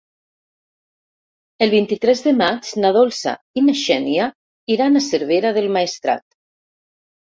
El 1.65 1.73
vint-i-tres 1.75 2.25
de 2.29 2.33
maig 2.41 2.73
na 2.85 2.93
Dolça 2.97 3.37
i 3.63 3.67
na 3.69 3.79
Xènia 3.85 4.33
iran 4.79 4.97
a 4.97 5.07
Cervera 5.13 5.57
del 5.63 5.75
Maestrat. 5.81 6.31